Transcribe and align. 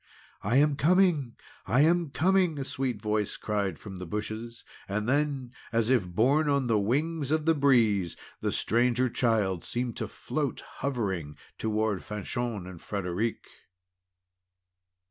"I 0.41 0.55
am 0.57 0.77
coming! 0.77 1.35
I 1.67 1.81
am 1.81 2.09
coming!" 2.09 2.57
a 2.57 2.63
sweet 2.65 2.99
voice 2.99 3.37
cried 3.37 3.77
from 3.77 3.97
the 3.97 4.07
bushes. 4.07 4.63
And 4.89 5.07
then, 5.07 5.51
as 5.71 5.91
if 5.91 6.07
borne 6.07 6.49
on 6.49 6.65
the 6.65 6.79
wings 6.79 7.29
of 7.29 7.45
the 7.45 7.53
breeze, 7.53 8.17
the 8.39 8.51
Stranger 8.51 9.09
Child 9.11 9.63
seemed 9.63 9.95
to 9.97 10.07
float 10.07 10.61
hovering 10.77 11.37
toward 11.59 12.03
Fanchon 12.03 12.65
and 12.65 12.81
Frederic. 12.81 13.45